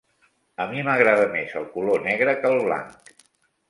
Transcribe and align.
A 0.65 0.67
mi 0.71 0.85
m'agrada 0.87 1.29
més 1.37 1.55
el 1.63 1.69
color 1.77 2.05
negre 2.09 2.37
que 2.43 2.53
el 2.55 2.63
blanc. 2.69 3.19